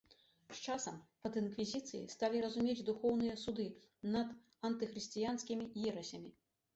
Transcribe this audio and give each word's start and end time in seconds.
З 0.51 0.55
часам 0.67 0.95
пад 1.25 1.33
інквізіцыяй 1.41 2.07
сталі 2.13 2.41
разумець 2.45 2.83
духоўныя 2.87 3.35
суды 3.41 3.65
над 4.15 4.31
антыхрысціянскімі 4.71 5.69
ерасямі. 5.91 6.33